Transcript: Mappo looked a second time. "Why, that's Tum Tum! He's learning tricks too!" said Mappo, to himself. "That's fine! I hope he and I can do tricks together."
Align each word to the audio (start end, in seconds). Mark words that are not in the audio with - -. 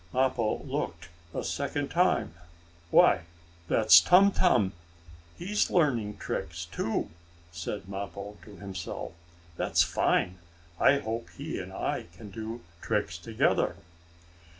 Mappo 0.15 0.63
looked 0.63 1.09
a 1.31 1.43
second 1.43 1.89
time. 1.89 2.33
"Why, 2.89 3.25
that's 3.67 4.01
Tum 4.01 4.31
Tum! 4.31 4.73
He's 5.37 5.69
learning 5.69 6.17
tricks 6.17 6.65
too!" 6.65 7.11
said 7.51 7.87
Mappo, 7.87 8.35
to 8.45 8.55
himself. 8.55 9.11
"That's 9.57 9.83
fine! 9.83 10.39
I 10.79 10.97
hope 10.97 11.29
he 11.37 11.59
and 11.59 11.71
I 11.71 12.07
can 12.17 12.31
do 12.31 12.61
tricks 12.81 13.19
together." 13.19 13.75